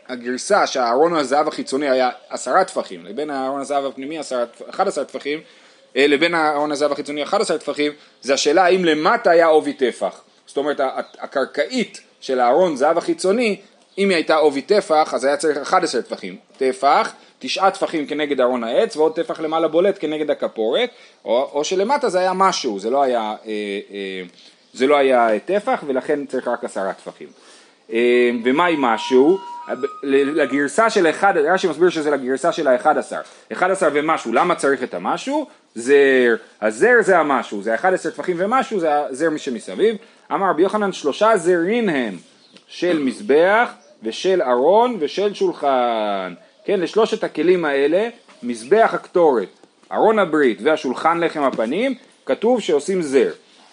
[0.08, 5.38] הגרסה שהארון הזהב החיצוני היה עשרה טפחים, לבין הארון הזהב הפנימי עשרה- 11 טפחים,
[5.96, 10.20] אה, לבין הארון הזהב החיצוני 11 טפחים, זה השאלה האם למטה היה עובי טפח.
[10.46, 10.80] זאת אומרת,
[11.20, 13.60] הקרקעית של הארון זהב החיצוני,
[14.00, 16.36] אם היא הייתה עובי טפח, אז היה צריך 11 טפחים.
[16.58, 20.90] טפח, תשעה טפחים כנגד ארון העץ, ועוד טפח למעלה בולט כנגד הכפורת,
[21.24, 23.52] או, או שלמטה זה היה משהו, זה לא היה, אה,
[23.92, 24.22] אה,
[24.72, 27.28] זה לא היה טפח, ולכן צריך רק עשרה טפחים.
[27.92, 29.38] אה, ומה עם משהו?
[30.02, 33.20] לגרסה של אחד, רש"י מסביר שזה לגרסה של האחד עשר.
[33.52, 35.46] אחד עשר ומשהו, למה צריך את המשהו?
[35.74, 36.34] זר.
[36.60, 39.96] הזר זה המשהו, זה אחד עשר טפחים ומשהו, זה הזר שמסביב.
[40.32, 42.16] אמר רבי יוחנן שלושה זרין הם
[42.68, 43.70] של מזבח
[44.02, 46.34] ושל ארון ושל שולחן.
[46.64, 48.08] כן, לשלושת הכלים האלה,
[48.42, 49.48] מזבח הקטורת,
[49.92, 51.94] ארון הברית והשולחן לחם הפנים,
[52.26, 53.30] כתוב שעושים זר.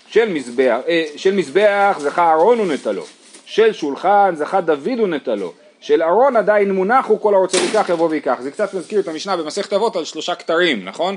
[0.10, 3.04] של מזבח, אה, של מזבח זכה אהרון ונטלו,
[3.46, 8.38] של שולחן זכה דוד ונטלו, של ארון עדיין מונח הוא כל הרוצה לקח יבוא ויקח.
[8.42, 11.16] זה קצת מזכיר את המשנה במסכת אבות על שלושה כתרים, נכון?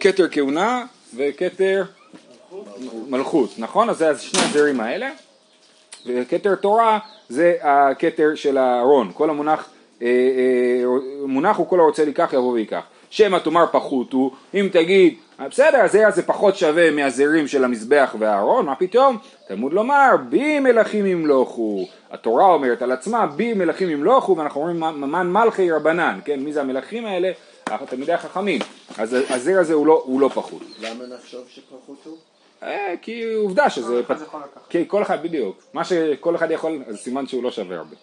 [0.00, 0.84] כתר כהונה
[1.16, 1.84] וכתר
[3.08, 3.90] מלכות, נכון?
[3.90, 5.10] אז זה שני הזרים האלה.
[6.16, 9.68] וכתר תורה זה הכתר של הארון, כל המונח,
[10.02, 10.84] אה, אה,
[11.26, 12.82] מונח הוא כל הרוצה לקח יבוא ויקח.
[13.10, 18.14] שמא תאמר פחות הוא, אם תגיד, "אה, בסדר, הזרע הזה פחות שווה מהזרים של המזבח
[18.18, 19.18] והארון, מה פתאום?
[19.48, 21.86] תלמוד לומר, בי מלכים ימלוכו.
[22.10, 26.60] התורה אומרת על עצמה, בי מלכים ימלוכו, ואנחנו אומרים, ממן מלכי רבנן, כן, מי זה
[26.60, 27.30] המלכים האלה?
[27.88, 28.60] תלמידי החכמים.
[28.98, 30.62] אז הזרע הזה הוא לא, הוא לא פחות.
[30.80, 32.16] למה נחשוב שפחות הוא?
[32.62, 34.00] אה, כי עובדה שזה...
[34.00, 34.62] אחד יכול לקחת.
[34.68, 35.62] כן, כל אחד בדיוק.
[35.72, 37.96] מה שכל אחד יכול, אז סימן שהוא לא שווה הרבה.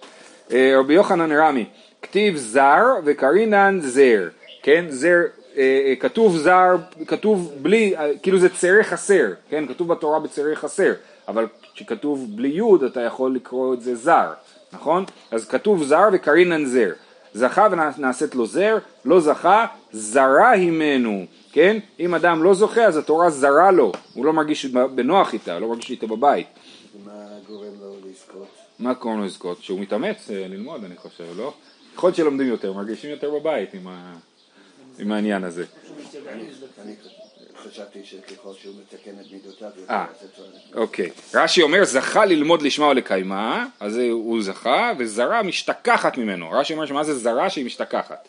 [0.51, 1.65] אה, רבי יוחנן רמי,
[2.01, 4.27] כתיב זר וקרינן זר.
[4.63, 5.19] כן, זר,
[5.57, 6.75] אה, כתוב זר,
[7.07, 9.33] כתוב בלי, כאילו זה צרי חסר.
[9.49, 10.93] כן, כתוב בתורה בצרי חסר.
[11.27, 14.31] אבל כשכתוב בלי יוד אתה יכול לקרוא את זה זר,
[14.73, 15.05] נכון?
[15.31, 16.91] אז כתוב זר וקרינן זר.
[17.33, 21.77] זכה ונעשית לו זר, לא זכה, זרה הימנו, כן?
[21.99, 25.91] אם אדם לא זוכה אז התורה זרה לו, הוא לא מרגיש בנוח איתה, לא מרגיש
[25.91, 26.47] איתה בבית.
[27.05, 27.11] מה
[27.47, 28.47] גורם לו לזכות?
[28.79, 29.63] מה קוראים לו לזכות?
[29.63, 31.53] שהוא מתאמץ אה, ללמוד אני חושב, לא?
[31.95, 34.13] יכול שלומדים יותר, מרגישים יותר בבית עם, ה...
[34.99, 35.65] עם העניין הזה.
[37.69, 40.05] חשבתי שככל שהוא מתקן את מידותיו, אה.
[40.73, 46.85] אוקיי, רש"י אומר זכה ללמוד לשמה ולקיימה, אז הוא זכה, וזרה משתכחת ממנו, רש"י אומר
[46.85, 48.27] שמה זה זרה שהיא משתכחת.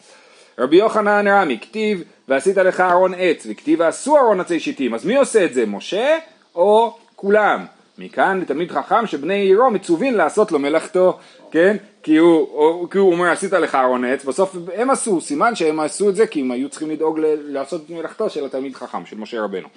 [0.58, 5.16] רבי יוחנן רמי, כתיב ועשית לך ארון עץ, וכתיב ועשו ארון עצי שיטים, אז מי
[5.16, 6.18] עושה את זה, משה
[6.54, 7.64] או כולם?
[7.98, 11.18] מכאן לתלמיד חכם שבני עירו מצווים לעשות לו מלאכתו,
[11.50, 11.76] כן?
[12.02, 15.80] כי הוא, או, כי הוא אומר עשית לך ארון עץ, בסוף הם עשו, סימן שהם
[15.80, 19.06] עשו את זה כי הם היו צריכים לדאוג ל- לעשות את מלאכתו של התלמיד חכם,
[19.06, 19.68] של משה רבנו.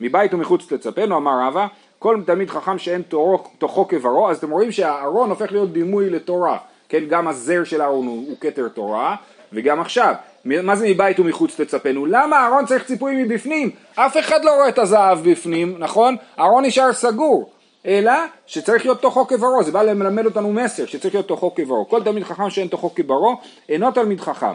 [0.00, 1.66] מבית ומחוץ תצפנו, אמר רבא,
[1.98, 6.58] כל תלמיד חכם שאין תורו, תוכו כברו, אז אתם רואים שהארון הופך להיות דימוי לתורה,
[6.88, 9.16] כן, גם הזר של הארון הוא, הוא כתר תורה,
[9.52, 12.06] וגם עכשיו, מה זה מבית ומחוץ תצפנו?
[12.06, 13.70] למה הארון צריך ציפוי מבפנים?
[13.94, 16.16] אף אחד לא רואה את הזהב בפנים, נכון?
[16.36, 17.50] הארון נשאר סגור.
[17.86, 18.12] אלא
[18.46, 21.88] שצריך להיות תוכו כברו, זה בא ללמד אותנו מסר שצריך להיות תוכו כברו.
[21.88, 23.36] כל תלמיד חכם שאין תוכו כברו
[23.68, 24.54] אינו תלמיד חכם.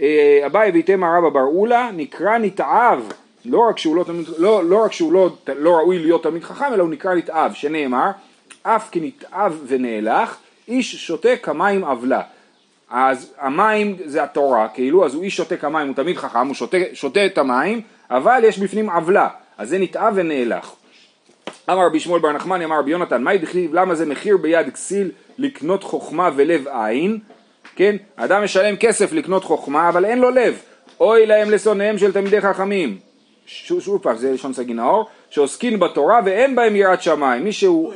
[0.00, 3.12] אה, אביי ואיתמר רבא בר אולה נקרא נתעב,
[3.44, 6.74] לא רק שהוא לא, תלמיד, לא, לא, רק שהוא לא, לא ראוי להיות תלמיד חכם
[6.74, 8.10] אלא הוא נקרא נתעב, שנאמר
[8.62, 12.20] אף כי נתעב ונאלח איש שותה כמים עוולה.
[12.96, 16.76] אז המים זה התורה, כאילו, אז הוא איש שותה כמים, הוא תמיד חכם, הוא שותה,
[16.92, 17.80] שותה את המים,
[18.10, 19.28] אבל יש בפנים עוולה,
[19.58, 20.76] אז זה נתעב ונאלח.
[21.70, 25.10] אמר רבי שמואל בר נחמני, אמר רבי יונתן, מהי דכתיב, למה זה מחיר ביד כסיל
[25.38, 27.18] לקנות חוכמה ולב עין?
[27.76, 30.58] כן, אדם משלם כסף לקנות חוכמה, אבל אין לו לב.
[31.00, 32.98] אוי להם לשונאיהם של תלמידי חכמים.
[33.46, 37.44] שוב, שוב פעם, זה לשון סגי נאור, שעוסקים בתורה ואין בהם יראת שמיים.
[37.44, 37.92] מי שהוא,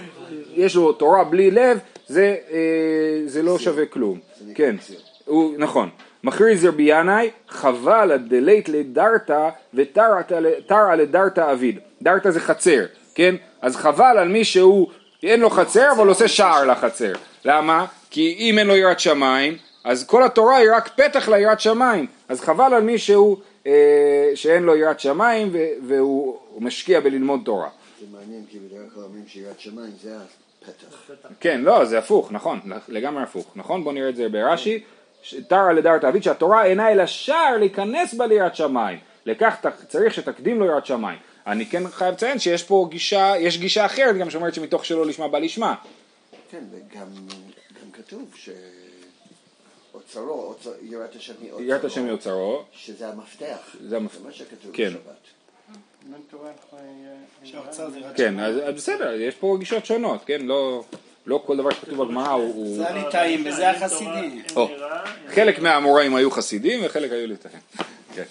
[0.54, 1.78] יש לו תורה בלי לב,
[2.08, 4.18] זה, אה, זה לא שווה כלום.
[4.54, 4.76] כן.
[5.24, 5.88] הוא, נכון.
[6.24, 11.78] מכריז רבי ינאי, חבל הדלית לדרתא ותרא לדרתא אביד.
[12.02, 13.34] דרתא זה חצר, כן?
[13.62, 14.88] אז חבל על מי שהוא,
[15.22, 17.12] אין לו חצר אבל עושה שער לחצר.
[17.44, 17.86] למה?
[18.10, 22.06] כי אם אין לו יראת שמיים, אז כל התורה היא רק פתח ליראת שמיים.
[22.28, 25.52] אז חבל על מי שהוא, אה, שאין לו יראת שמיים
[25.86, 27.68] והוא הוא משקיע בללמוד תורה.
[28.00, 30.16] זה מעניין, כי בדרך כלל אומרים שירת שמיים זה.
[31.40, 33.84] כן, לא, זה הפוך, נכון, לגמרי הפוך, נכון?
[33.84, 34.84] בוא נראה את זה ברש"י.
[35.48, 38.98] תרא לדרת אביד שהתורה אינה אלא שער להיכנס בה ליראת שמיים.
[39.26, 39.56] לכך
[39.88, 41.18] צריך שתקדים לו יראת שמיים.
[41.46, 45.28] אני כן חייב לציין שיש פה גישה, יש גישה אחרת גם שאומרת שמתוך שלא לשמה
[45.28, 45.74] בא לשמה.
[46.50, 47.06] כן, וגם
[47.82, 48.48] גם כתוב ש...
[49.94, 51.62] אוצרו, אוצר- יראת השם מאוצרו.
[51.62, 53.76] יראת השם מאוצרו, שזה המפתח.
[53.80, 54.88] זה המפ- זה מה שכתוב כן.
[54.88, 55.00] בשבת.
[58.16, 60.84] כן, אז בסדר, יש פה גישות שונות, כן, לא,
[61.26, 62.76] לא כל דבר שכתוב בגמרא הוא...
[62.76, 64.42] זה הליטאים וזה החסידים.
[65.28, 67.60] חלק מהאמוראים היו חסידים וחלק היו ליטאים.
[68.14, 68.22] כן.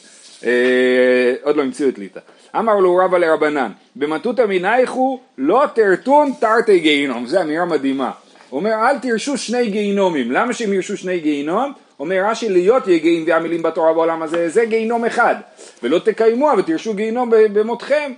[0.46, 2.20] אה, עוד לא המציאו את ליטא.
[2.56, 8.12] אמר לו רבא לרבנן, במטותא מנייכו לא תרתון תרתי גיהינום, זו אמירה מדהימה.
[8.50, 11.74] הוא אומר אל תרשו שני גיהינומים, למה שהם ירשו שני גיהינום?
[12.00, 15.36] אומר רש"י להיות יגעים ועמלים בתורה בעולם הזה, זה גיהינום אחד,
[15.84, 18.12] ולא תקיימוה ותרשו גיהינום במותכם,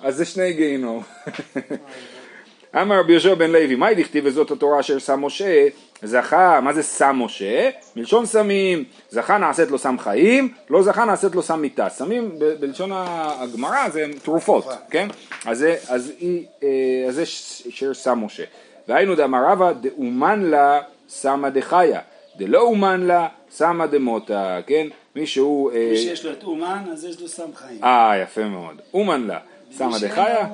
[0.00, 1.02] אז זה שני גיהינום.
[2.82, 5.66] אמר רבי יהושע בן לוי, מהי דכתיב וזאת התורה אשר שם משה?
[6.02, 7.70] זכה, מה זה שם משה?
[7.96, 11.88] מלשון סמים, זכה נעשית לו סם חיים, לא זכה נעשית לו סם מיתה.
[11.88, 15.08] סמים ב- בלשון הגמרא זה תרופות, כן?
[15.46, 16.68] אז זה, אז היא, אה,
[17.08, 17.22] אז זה
[17.68, 18.44] אשר שם משה.
[18.88, 22.00] והיינו דאמר רבא דאומן לה סמא דחיה,
[22.36, 24.86] דלא אומן לה סמא דמותה, כן?
[25.16, 25.70] מי שהוא...
[25.72, 27.84] אה, מי שיש לו את אומן, אז יש לו סם חיים.
[27.84, 28.80] אה, יפה מאוד.
[28.94, 29.38] אומן לה.
[29.72, 30.46] סמא דחיה?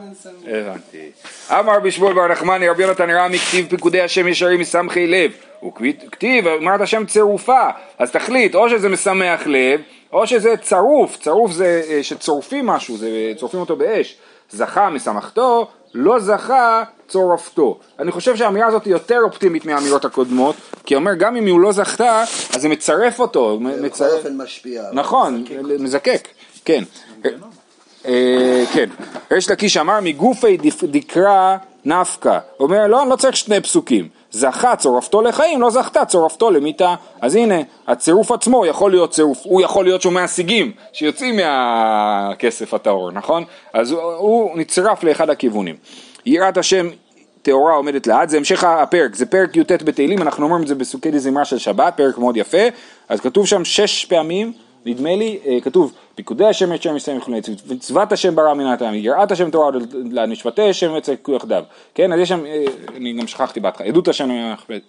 [0.47, 1.11] הבנתי.
[1.51, 5.33] אמר רבי שמואל בר נחמני רבי יונתן רמי כתיב פיקודי השם ישרים מסמכי לב.
[6.07, 7.69] וכתיב אמרת השם צירופה.
[7.99, 9.81] אז תחליט, או שזה משמח לב,
[10.13, 11.17] או שזה צרוף.
[11.17, 14.17] צרוף זה אה, שצורפים משהו, זה צורפים אותו באש.
[14.51, 17.79] זכה משמחתו, לא זכה צורפתו.
[17.99, 21.73] אני חושב שהאמירה הזאת היא יותר אופטימית מהאמירות הקודמות, כי אומר גם אם הוא לא
[21.73, 22.25] זכתה,
[22.55, 23.59] אז זה מצרף אותו.
[23.77, 24.05] זה בכל.
[24.05, 24.83] אופן משפיע.
[24.93, 25.45] נכון,
[25.79, 26.29] מזקק,
[26.65, 26.85] כן.
[28.07, 28.89] אה, כן.
[29.33, 32.39] ריש לקיש אמר מגופי דקרא נפקא.
[32.61, 34.09] אומר לא, אני לא צריך שני פסוקים.
[34.31, 36.95] זכה צורפתו לחיים, לא זכתה צורפתו למיתה.
[37.21, 37.55] אז הנה,
[37.89, 43.45] הצירוף עצמו יכול להיות צירוף, הוא יכול להיות שומע סיגים שיוצאים מהכסף הטהור, נכון?
[43.73, 45.77] אז הוא, הוא נצרף לאחד הכיוונים.
[46.27, 46.89] יראת השם
[47.43, 51.11] טהורה עומדת לעד, זה המשך הפרק, זה פרק י"ט בתהילים, אנחנו אומרים את זה בסוכי
[51.11, 52.63] דזמרה של שבת, פרק מאוד יפה,
[53.09, 54.53] אז כתוב שם שש פעמים,
[54.87, 57.33] נדמה לי, אה, כתוב פיקודי השם את שם מסיים וכו',
[57.71, 59.71] מצוות השם ברא מן הטעם, יראת השם תורה
[60.11, 62.65] לעד, משפטי השם יצא יחדיו, כן, אז יש שם, אה,
[62.97, 64.29] אני גם שכחתי בהתחלה, עדות השם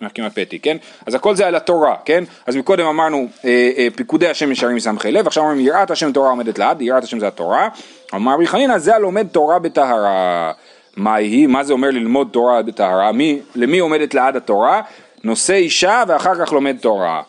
[0.01, 4.27] מחכים הפתי, כן, אז הכל זה על התורה, כן, אז מקודם אמרנו אה, אה, פיקודי
[4.27, 7.69] השם ישרים מסמכי לב, עכשיו אומרים יראת השם תורה עומדת לעד, יראת השם זה התורה,
[8.15, 10.51] אמר רבי חנינא זה הלומד תורה בטהרה.
[10.97, 14.81] מה היא, מה זה אומר ללמוד תורה בטהרה, מי, למי עומדת לעד התורה?
[15.23, 17.21] נושא אישה ואחר כך לומד תורה.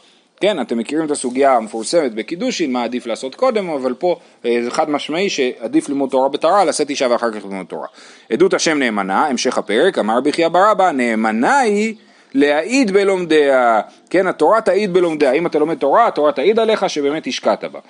[0.43, 4.71] כן, אתם מכירים את הסוגיה המפורסמת בקידושין, מה עדיף לעשות קודם, אבל פה אה, זה
[4.71, 7.87] חד משמעי שעדיף ללמוד תורה בטהרה, לשאת אישה ואחר כך ללמוד תורה.
[8.33, 11.95] עדות השם נאמנה, המשך הפרק, אמר רבי חייא בר אבא, נאמנה היא
[12.35, 13.81] להעיד בלומדיה.
[14.11, 15.33] כן, התורה תעיד בלומדיה.
[15.33, 17.81] אם אתה לומד תורה, התורה תעיד עליך שבאמת השקעת בה.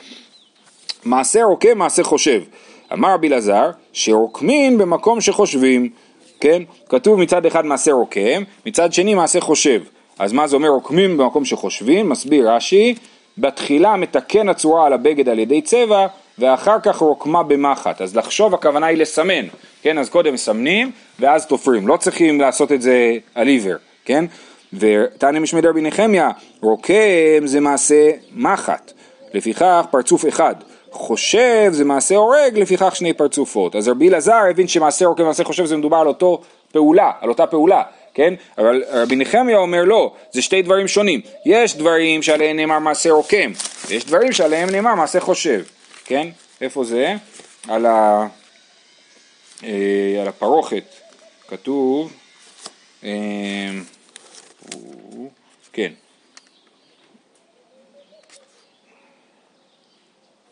[1.05, 2.41] מעשה רוקם, מעשה חושב.
[2.93, 5.89] אמר רבי אלעזר, שרוקמין במקום שחושבים,
[6.41, 6.63] כן?
[6.89, 9.81] כתוב מצד אחד מעשה רוקם, מצד שני מעשה חושב.
[10.19, 12.09] אז מה זה אומר רוקמים במקום שחושבים?
[12.09, 12.95] מסביר רש"י,
[13.39, 16.07] בתחילה מתקן הצורה על הבגד על ידי צבע,
[16.39, 18.01] ואחר כך רוקמה במחט.
[18.01, 19.47] אז לחשוב הכוונה היא לסמן,
[19.83, 19.99] כן?
[19.99, 21.89] אז קודם מסמנים, ואז תופרים.
[21.89, 24.25] לא צריכים לעשות את זה על עיוור, כן?
[24.73, 28.93] ותנא משמי דרבי נחמיה, רוקם זה מעשה מחט.
[29.35, 30.55] לפיכך פרצוף אחד.
[30.93, 33.77] חושב זה מעשה הורג, לפיכך שני פרצופות.
[33.77, 36.41] אז רבי אלעזר הבין שמעשה רוקם ומעשה חושב זה מדובר על אותו
[36.73, 37.83] פעולה, על אותה פעולה,
[38.15, 38.35] כן?
[38.59, 41.21] אבל רבי נחמיה אומר לא, זה שתי דברים שונים.
[41.47, 43.53] יש דברים שעליהם נאמר מעשה רוקם,
[43.89, 45.65] ויש דברים שעליהם נאמר מעשה חושב,
[46.05, 46.29] כן?
[46.61, 47.15] איפה זה?
[47.69, 48.27] על, ה...
[49.65, 50.85] אה, על הפרוכת
[51.49, 52.13] כתוב,
[53.05, 53.71] אה,
[55.73, 55.93] כן.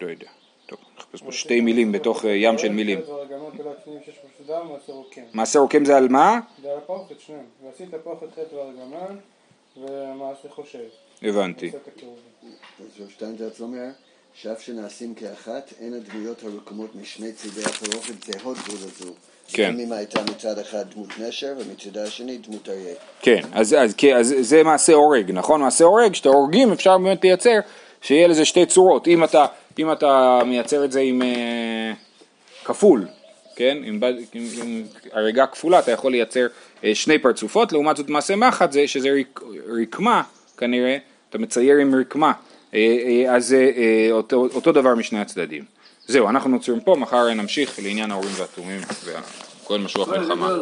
[0.00, 0.39] לא יודע.
[0.70, 3.00] טוב, נחפש פה שתי מילים בתוך אה, ים של מילים.
[5.34, 6.40] מעשה רוקם זה על מה?
[6.62, 9.16] זה על הפרוכת שניהם, ועשית פרוכת חטא וארגמן
[9.76, 10.78] ומעשה חושב,
[11.22, 11.70] הבנתי.
[14.34, 19.12] שאף שנעשים כאחת, אין הדמויות הרקומות משני צידי הפרוכת זהות זו לזו.
[19.52, 19.72] כן.
[19.72, 22.94] גם אם הייתה מצד אחד דמות נשר ומצדה השני דמות אריה.
[23.22, 25.60] כן, אז, אז, כי- אז זה מעשה הורג, נכון?
[25.60, 27.58] מעשה הורג, כשאתה הורגים אפשר באמת לייצר
[28.02, 29.08] שיהיה לזה שתי צורות.
[29.08, 29.46] אם אתה,
[29.78, 31.92] אם אתה מייצר את זה עם אה,
[32.64, 33.06] כפול,
[33.56, 33.78] כן?
[33.84, 34.00] עם,
[34.32, 36.46] עם, עם הריגה כפולה אתה יכול לייצר
[36.84, 39.40] אה, שני פרצופות, לעומת זאת מעשה מחט זה שזה ריק,
[39.82, 40.22] רקמה
[40.56, 40.96] כנראה,
[41.30, 42.32] אתה מצייר עם רקמה,
[42.74, 43.70] אה, אז זה
[44.10, 45.64] אותו, אותו דבר משני הצדדים.
[46.06, 50.56] זהו, אנחנו נוצרים פה, מחר נמשיך לעניין ההורים והתומים וכל משוח מלחמה.